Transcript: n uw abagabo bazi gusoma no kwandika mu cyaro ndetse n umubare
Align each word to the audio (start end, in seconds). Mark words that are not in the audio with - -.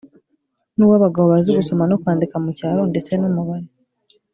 n 0.75 0.77
uw 0.83 0.93
abagabo 0.97 1.25
bazi 1.31 1.49
gusoma 1.57 1.83
no 1.87 1.99
kwandika 2.01 2.35
mu 2.43 2.51
cyaro 2.59 2.81
ndetse 2.91 3.11
n 3.15 3.23
umubare 3.29 3.67